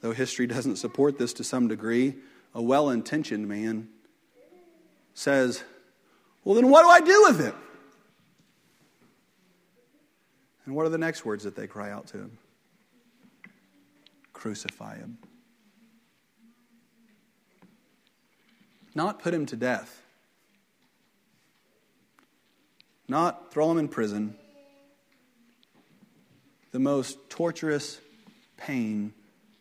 [0.01, 2.15] though history doesn't support this to some degree,
[2.55, 3.89] a well intentioned man
[5.15, 5.65] says,
[6.45, 7.55] Well, then what do I do with it?
[10.65, 12.39] And what are the next words that they cry out to him?
[14.33, 15.19] Crucify him.
[18.95, 20.03] Not put him to death.
[23.09, 24.37] Not throw him in prison
[26.73, 28.01] the most torturous
[28.57, 29.13] pain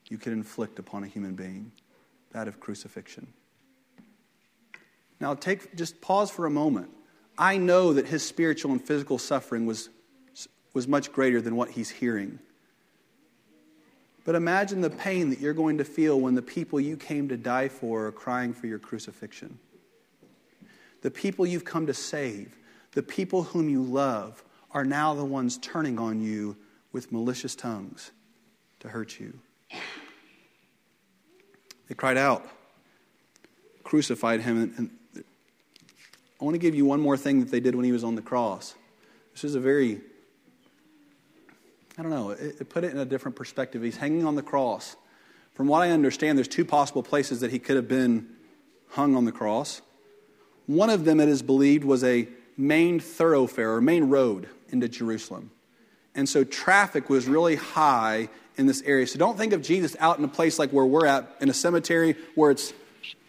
[0.09, 1.71] you could inflict upon a human being
[2.31, 3.27] that of crucifixion.
[5.19, 6.89] Now, take, just pause for a moment.
[7.37, 9.89] I know that his spiritual and physical suffering was,
[10.73, 12.39] was much greater than what he's hearing.
[14.23, 17.37] But imagine the pain that you're going to feel when the people you came to
[17.37, 19.57] die for are crying for your crucifixion.
[21.01, 22.55] The people you've come to save,
[22.91, 26.55] the people whom you love, are now the ones turning on you
[26.91, 28.11] with malicious tongues
[28.79, 29.39] to hurt you.
[31.87, 32.47] They cried out,
[33.83, 34.73] crucified him.
[34.77, 34.89] And
[36.39, 38.15] I want to give you one more thing that they did when he was on
[38.15, 38.75] the cross.
[39.33, 40.01] This is a very,
[42.01, 43.83] I don't know, it, it put it in a different perspective.
[43.83, 44.95] He's hanging on the cross.
[45.53, 48.27] From what I understand, there's two possible places that he could have been
[48.89, 49.83] hung on the cross.
[50.65, 52.27] One of them, it is believed, was a
[52.57, 55.51] main thoroughfare or main road into Jerusalem.
[56.15, 59.05] And so traffic was really high in this area.
[59.05, 61.53] So don't think of Jesus out in a place like where we're at, in a
[61.53, 62.73] cemetery where it's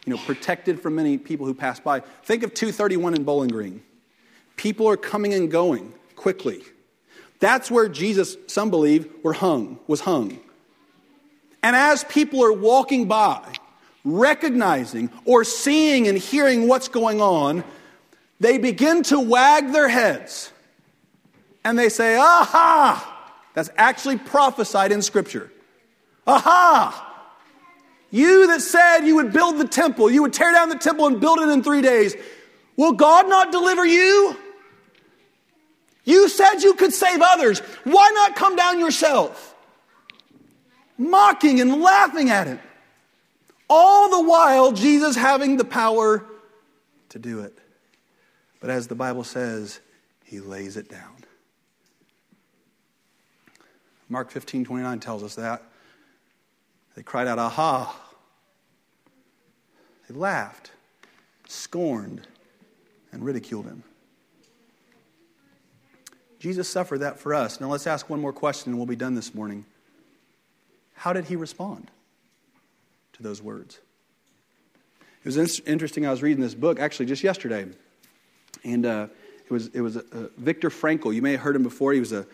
[0.07, 2.01] you know, protected from many people who pass by.
[2.23, 3.83] Think of 231 in Bowling Green.
[4.57, 6.63] People are coming and going quickly.
[7.43, 10.39] That's where Jesus, some believe, were hung, was hung.
[11.61, 13.43] And as people are walking by,
[14.05, 17.65] recognizing or seeing and hearing what's going on,
[18.39, 20.53] they begin to wag their heads
[21.65, 23.09] and they say, Aha!
[23.55, 25.51] That's actually prophesied in Scripture.
[26.29, 27.27] Aha!
[28.13, 31.21] You that said you would build the temple, you would tear down the temple and
[31.21, 32.15] build it in three days,
[32.77, 34.37] will God not deliver you?
[36.05, 37.61] You said you could save others.
[37.85, 39.55] Why not come down yourself?
[40.99, 42.61] Mocking and laughing at it.
[43.69, 46.25] All the while, Jesus having the power
[47.11, 47.57] to do it.
[48.61, 49.81] But as the Bible says,
[50.25, 51.25] he lays it down.
[54.09, 55.63] Mark 15, 29 tells us that.
[56.95, 57.99] They cried out, Aha!
[60.09, 60.73] They laughed,
[61.49, 62.27] scorned,
[63.11, 63.85] and ridiculed him.
[66.43, 67.61] Jesus suffered that for us.
[67.61, 69.65] Now let's ask one more question and we'll be done this morning.
[70.95, 71.89] How did he respond
[73.13, 73.79] to those words?
[75.25, 76.05] It was interesting.
[76.05, 77.67] I was reading this book actually just yesterday,
[78.65, 79.07] and uh,
[79.45, 80.03] it was it was uh,
[80.37, 81.15] Viktor Frankl.
[81.15, 81.93] You may have heard him before.
[81.93, 82.27] He was a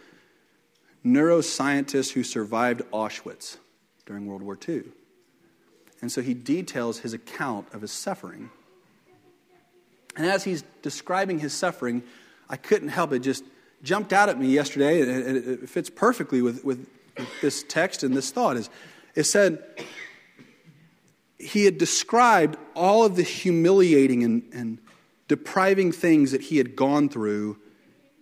[1.04, 3.58] neuroscientist who survived Auschwitz
[4.06, 4.84] during World War II.
[6.00, 8.48] And so he details his account of his suffering.
[10.16, 12.02] And as he's describing his suffering,
[12.48, 13.44] I couldn't help it just
[13.82, 16.86] jumped out at me yesterday, and it fits perfectly with, with,
[17.42, 18.56] this text and this thought.
[18.56, 18.70] Is
[19.16, 19.62] it said
[21.38, 24.78] he had described all of the humiliating and, and
[25.28, 27.58] depriving things that he had gone through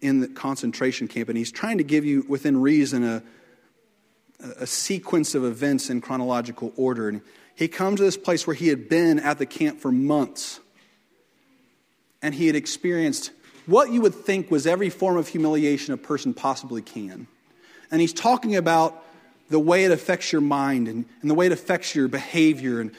[0.00, 3.22] in the concentration camp, and he's trying to give you, within reason, a,
[4.60, 7.08] a sequence of events in chronological order.
[7.08, 7.22] And
[7.54, 10.60] he comes to this place where he had been at the camp for months,
[12.20, 13.30] and he had experienced
[13.66, 17.26] what you would think was every form of humiliation a person possibly can.
[17.90, 19.04] And he's talking about
[19.48, 22.80] the way it affects your mind and, and the way it affects your behavior.
[22.80, 22.92] And,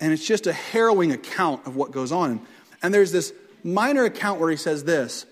[0.00, 2.40] and it's just a harrowing account of what goes on.
[2.82, 3.32] And there's this
[3.64, 5.26] minor account where he says this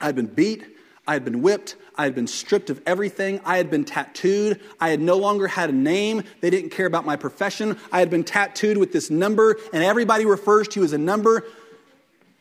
[0.00, 0.64] I had been beat,
[1.06, 3.40] I had been whipped, I had been stripped of everything.
[3.44, 4.60] I had been tattooed.
[4.80, 6.24] I had no longer had a name.
[6.40, 7.78] They didn't care about my profession.
[7.90, 11.44] I had been tattooed with this number, and everybody refers to you as a number.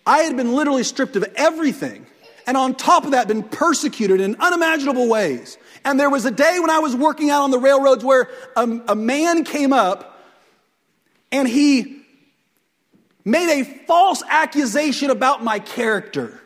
[0.05, 2.05] I had been literally stripped of everything.
[2.47, 5.57] And on top of that, been persecuted in unimaginable ways.
[5.83, 8.63] And there was a day when I was working out on the railroads where a,
[8.89, 10.19] a man came up
[11.31, 12.01] and he
[13.23, 16.41] made a false accusation about my character.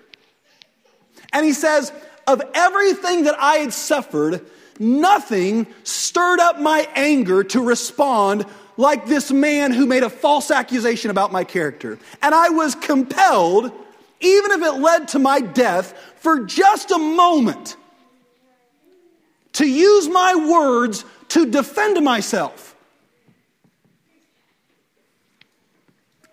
[1.34, 1.92] And he says,
[2.28, 4.46] Of everything that I had suffered,
[4.80, 8.46] nothing stirred up my anger to respond
[8.78, 11.98] like this man who made a false accusation about my character.
[12.22, 13.72] And I was compelled,
[14.20, 17.78] even if it led to my death, for just a moment
[19.54, 22.76] to use my words to defend myself.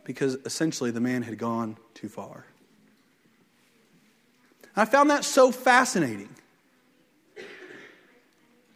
[0.05, 2.45] Because essentially the man had gone too far.
[4.75, 6.31] I found that so fascinating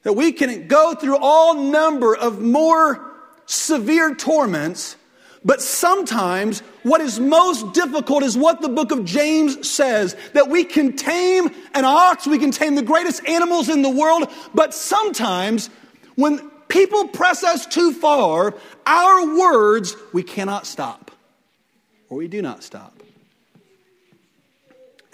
[0.02, 3.05] that we can go through all number of more
[3.46, 4.96] severe torments,
[5.44, 10.64] but sometimes what is most difficult is what the book of James says that we
[10.64, 15.70] can tame an ox, we can tame the greatest animals in the world, but sometimes
[16.16, 18.54] when people press us too far,
[18.86, 21.12] our words we cannot stop,
[22.08, 22.95] or we do not stop.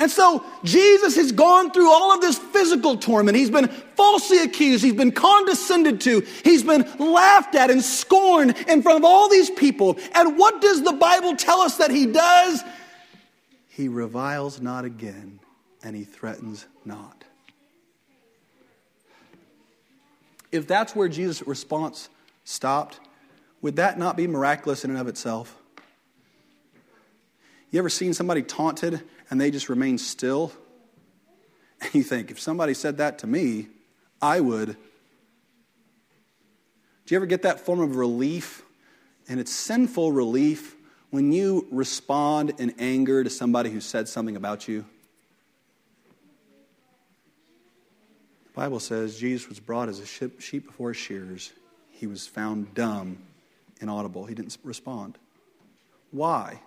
[0.02, 3.36] And so Jesus has gone through all of this physical torment.
[3.36, 4.82] He's been falsely accused.
[4.82, 6.26] He's been condescended to.
[6.42, 9.96] He's been laughed at and scorned in front of all these people.
[10.12, 12.64] And what does the Bible tell us that he does?
[13.68, 15.38] He reviles not again
[15.84, 17.22] and he threatens not.
[20.50, 22.08] If that's where Jesus' response
[22.42, 22.98] stopped,
[23.60, 25.56] would that not be miraculous in and of itself?
[27.70, 29.00] You ever seen somebody taunted
[29.32, 30.52] and they just remain still?
[31.80, 33.66] And you think, if somebody said that to me,
[34.20, 34.68] I would.
[34.68, 34.76] Do
[37.08, 38.62] you ever get that form of relief?
[39.28, 40.76] And it's sinful relief
[41.10, 44.84] when you respond in anger to somebody who said something about you.
[48.44, 51.52] The Bible says Jesus was brought as a sheep before shears.
[51.90, 53.18] He was found dumb,
[53.80, 54.26] inaudible.
[54.26, 55.18] He didn't respond.
[56.10, 56.60] Why?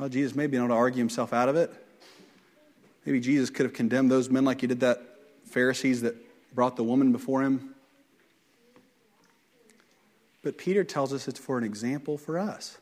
[0.00, 1.70] Well, Jesus may be able to argue himself out of it.
[3.04, 4.98] Maybe Jesus could have condemned those men like he did that
[5.44, 6.16] Pharisees that
[6.54, 7.74] brought the woman before him.
[10.42, 12.78] But Peter tells us it's for an example for us.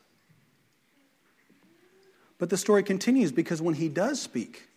[2.37, 4.69] But the story continues because when he does speak,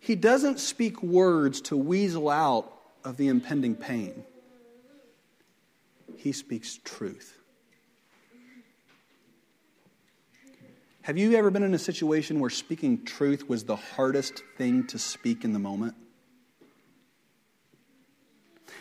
[0.00, 2.70] he doesn't speak words to weasel out
[3.04, 4.22] of the impending pain.
[6.18, 7.38] He speaks truth.
[11.06, 14.98] Have you ever been in a situation where speaking truth was the hardest thing to
[14.98, 15.94] speak in the moment?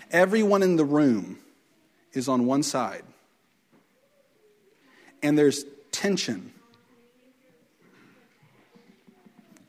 [0.10, 1.38] Everyone in the room
[2.14, 3.04] is on one side,
[5.22, 6.52] and there's tension.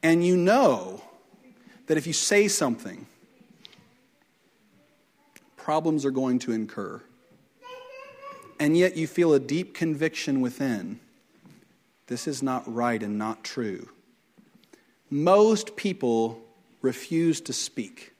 [0.03, 1.03] And you know
[1.89, 3.07] that if you say something,
[5.59, 7.03] problems are going to incur.
[8.59, 11.01] And yet you feel a deep conviction within
[12.07, 13.89] this is not right and not true.
[15.11, 16.41] Most people
[16.83, 18.13] refuse to speak.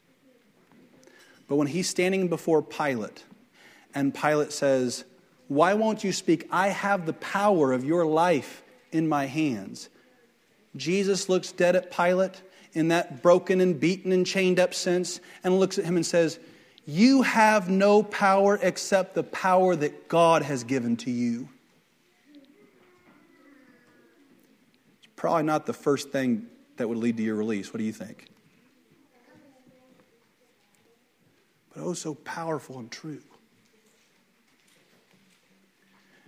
[1.49, 3.25] But when he's standing before Pilate,
[3.95, 5.05] and Pilate says,
[5.49, 6.47] Why won't you speak?
[6.51, 8.63] I have the power of your life
[8.93, 9.89] in my hands.
[10.77, 12.43] Jesus looks dead at Pilate
[12.75, 16.39] in that broken and beaten and chained up sense and looks at him and says,
[16.85, 21.49] You have no power except the power that God has given to you.
[25.17, 26.47] Probably not the first thing
[26.77, 27.73] that would lead to your release.
[27.73, 28.29] What do you think?
[31.75, 33.23] But oh, so powerful and true.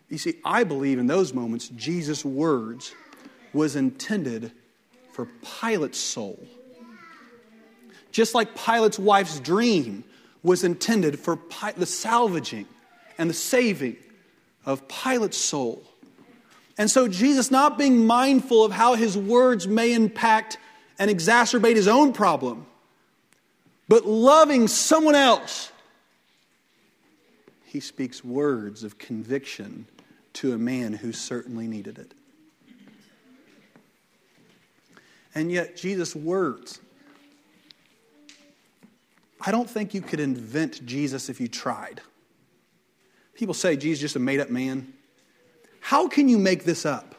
[0.08, 2.94] You see, I believe in those moments, Jesus' words
[3.52, 4.52] was intended
[5.12, 5.28] for
[5.60, 6.38] Pilate's soul.
[8.10, 10.04] Just like Pilate's wife's dream
[10.42, 11.38] was intended for
[11.76, 12.66] the salvaging
[13.18, 13.96] and the saving
[14.64, 15.87] of Pilate's soul.
[16.78, 20.58] And so, Jesus, not being mindful of how his words may impact
[20.96, 22.66] and exacerbate his own problem,
[23.88, 25.72] but loving someone else,
[27.64, 29.86] he speaks words of conviction
[30.34, 32.14] to a man who certainly needed it.
[35.34, 36.80] And yet, Jesus' words,
[39.40, 42.00] I don't think you could invent Jesus if you tried.
[43.34, 44.92] People say Jesus is just a made up man.
[45.88, 47.14] How can you make this up?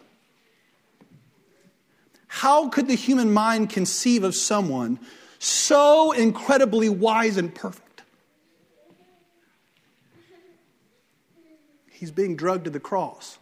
[2.27, 4.99] How could the human mind conceive of someone
[5.39, 8.03] so incredibly wise and perfect?
[11.89, 13.39] He's being drugged to the cross.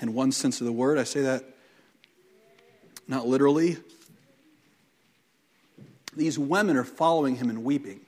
[0.00, 1.44] In one sense of the word, I say that
[3.06, 3.76] not literally.
[6.16, 8.00] These women are following him and weeping.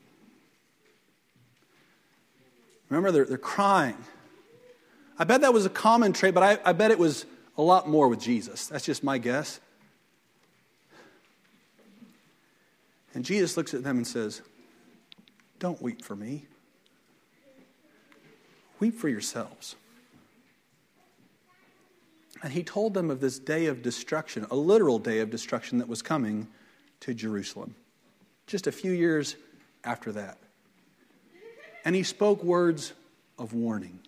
[2.88, 3.96] Remember, they're, they're crying.
[5.22, 7.88] I bet that was a common trait, but I, I bet it was a lot
[7.88, 8.66] more with Jesus.
[8.66, 9.60] That's just my guess.
[13.14, 14.42] And Jesus looks at them and says,
[15.60, 16.46] Don't weep for me.
[18.80, 19.76] Weep for yourselves.
[22.42, 25.86] And he told them of this day of destruction, a literal day of destruction that
[25.86, 26.48] was coming
[26.98, 27.76] to Jerusalem,
[28.48, 29.36] just a few years
[29.84, 30.38] after that.
[31.84, 32.92] And he spoke words
[33.38, 34.00] of warning.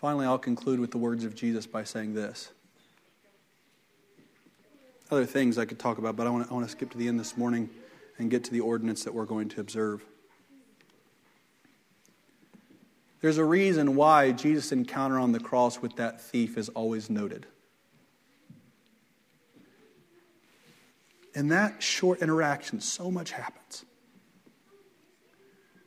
[0.00, 2.50] Finally, I'll conclude with the words of Jesus by saying this.
[5.10, 7.18] Other things I could talk about, but I want to, I skip to the end
[7.18, 7.68] this morning
[8.16, 10.04] and get to the ordinance that we're going to observe.
[13.20, 17.46] There's a reason why Jesus' encounter on the cross with that thief is always noted.
[21.34, 23.84] In that short interaction, so much happens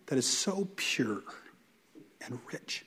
[0.08, 1.24] that is so pure
[2.26, 2.86] and rich.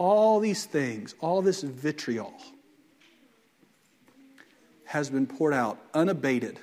[0.00, 2.32] All these things, all this vitriol,
[4.86, 6.58] has been poured out unabated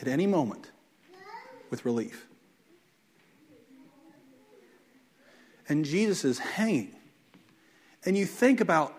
[0.00, 0.72] at any moment
[1.70, 2.26] with relief.
[5.68, 6.92] And Jesus is hanging.
[8.04, 8.92] And you think about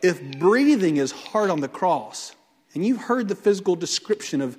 [0.00, 2.36] if breathing is hard on the cross,
[2.72, 4.56] and you've heard the physical description of,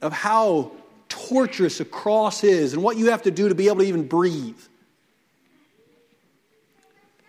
[0.00, 0.72] of how
[1.08, 4.08] torturous a cross is and what you have to do to be able to even
[4.08, 4.58] breathe.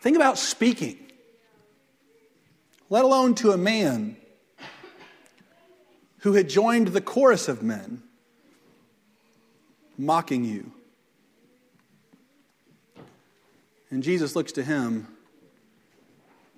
[0.03, 0.97] Think about speaking,
[2.89, 4.17] let alone to a man
[6.17, 8.03] who had joined the chorus of men
[9.97, 10.73] mocking you.
[13.89, 15.07] And Jesus looks to him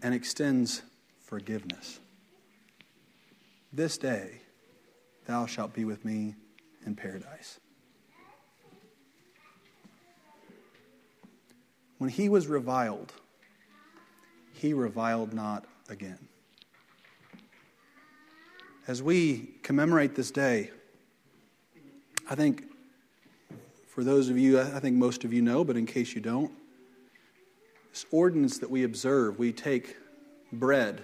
[0.01, 0.81] and extends
[1.21, 1.99] forgiveness.
[3.71, 4.41] This day
[5.27, 6.33] thou shalt be with me
[6.83, 7.59] in paradise.
[11.99, 13.13] When he was reviled,
[14.55, 16.17] he reviled not again.
[18.87, 20.71] As we commemorate this day,
[22.29, 22.63] I think
[23.87, 26.51] for those of you, I think most of you know, but in case you don't,
[27.91, 29.95] this ordinance that we observe, we take
[30.51, 31.03] bread,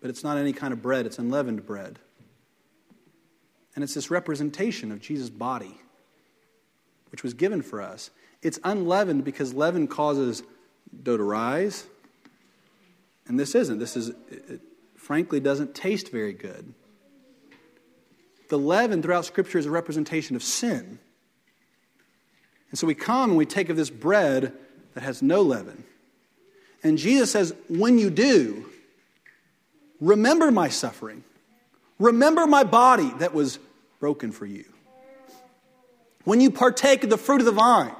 [0.00, 1.98] but it's not any kind of bread, it's unleavened bread.
[3.74, 5.80] And it's this representation of Jesus' body,
[7.10, 8.10] which was given for us.
[8.42, 10.42] It's unleavened because leaven causes
[11.02, 11.86] dough to rise.
[13.30, 13.78] And this isn't.
[13.78, 14.60] This is, it,
[14.96, 16.74] frankly, doesn't taste very good.
[18.48, 20.98] The leaven throughout Scripture is a representation of sin.
[22.70, 24.52] And so we come and we take of this bread
[24.94, 25.84] that has no leaven.
[26.82, 28.68] And Jesus says, when you do,
[30.00, 31.22] remember my suffering.
[32.00, 33.60] Remember my body that was
[34.00, 34.64] broken for you.
[36.24, 37.94] When you partake of the fruit of the vine,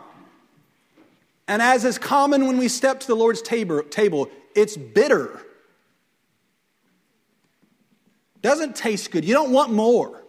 [1.47, 5.41] and as is common when we step to the Lord's table, it's bitter.
[8.43, 9.25] Doesn't taste good.
[9.25, 10.23] You don't want more.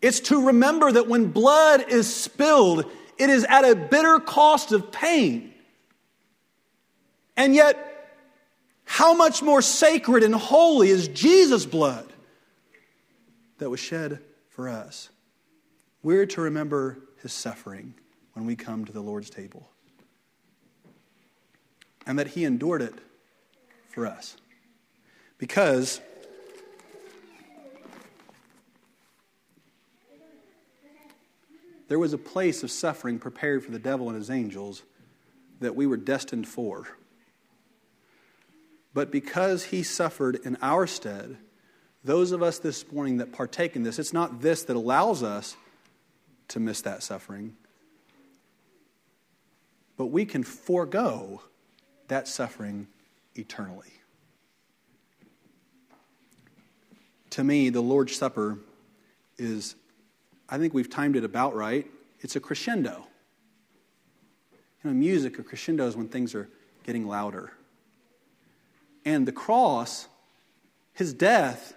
[0.00, 2.84] It's to remember that when blood is spilled,
[3.18, 5.54] it is at a bitter cost of pain.
[7.36, 7.88] And yet,
[8.84, 12.12] how much more sacred and holy is Jesus' blood
[13.58, 14.20] that was shed
[14.50, 15.08] for us?
[16.02, 17.94] We're to remember his suffering
[18.34, 19.70] when we come to the Lord's table,
[22.06, 22.94] and that he endured it
[23.90, 24.36] for us.
[25.38, 26.00] Because
[31.88, 34.82] there was a place of suffering prepared for the devil and his angels
[35.60, 36.86] that we were destined for.
[38.94, 41.38] But because he suffered in our stead,
[42.04, 45.56] those of us this morning that partake in this, it's not this that allows us
[46.48, 47.56] to miss that suffering,
[49.96, 51.42] but we can forego
[52.12, 52.86] that suffering
[53.36, 53.90] eternally.
[57.30, 58.58] To me, the Lord's Supper
[59.38, 59.74] is,
[60.46, 61.86] I think we've timed it about right.
[62.20, 63.06] It's a crescendo.
[64.84, 66.50] You know, music, a crescendo is when things are
[66.84, 67.54] getting louder.
[69.06, 70.06] And the cross,
[70.92, 71.72] his death,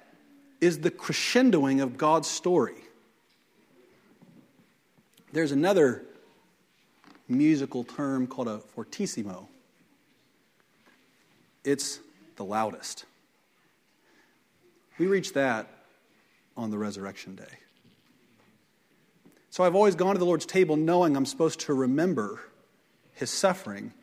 [0.60, 2.84] is the crescendoing of God's story.
[5.32, 6.04] There's another
[7.30, 9.48] musical term called a fortissimo.
[11.66, 12.00] It's
[12.38, 13.04] the loudest.
[14.98, 15.68] We reach that
[16.56, 17.44] on the resurrection day.
[19.50, 22.40] So I've always gone to the Lord's table knowing I'm supposed to remember
[23.14, 23.94] his suffering,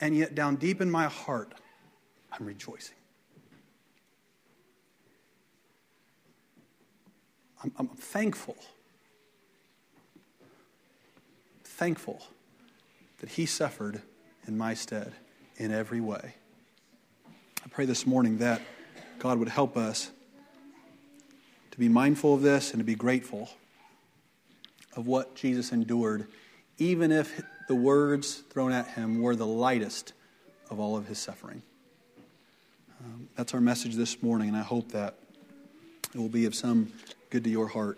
[0.00, 1.54] and yet down deep in my heart,
[2.30, 2.96] I'm rejoicing.
[7.62, 8.56] I'm, I'm thankful
[11.82, 12.22] thankful
[13.18, 14.00] that he suffered
[14.46, 15.12] in my stead
[15.56, 16.34] in every way.
[17.64, 18.60] I pray this morning that
[19.20, 20.10] God would help us
[21.70, 23.48] to be mindful of this and to be grateful
[24.96, 26.26] of what Jesus endured,
[26.78, 30.12] even if the words thrown at him were the lightest
[30.70, 31.62] of all of his suffering.
[33.00, 35.14] Um, that's our message this morning, and I hope that
[36.12, 36.92] it will be of some
[37.30, 37.96] good to your heart.